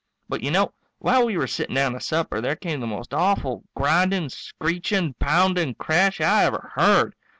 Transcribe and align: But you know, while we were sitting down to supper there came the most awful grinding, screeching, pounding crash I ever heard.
But 0.27 0.41
you 0.41 0.49
know, 0.49 0.73
while 0.97 1.27
we 1.27 1.37
were 1.37 1.45
sitting 1.45 1.75
down 1.75 1.91
to 1.93 1.99
supper 1.99 2.41
there 2.41 2.55
came 2.55 2.79
the 2.79 2.87
most 2.87 3.13
awful 3.13 3.63
grinding, 3.75 4.29
screeching, 4.29 5.13
pounding 5.19 5.75
crash 5.75 6.19
I 6.19 6.43
ever 6.45 6.71
heard. 6.73 7.13